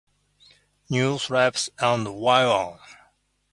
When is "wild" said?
2.15-2.51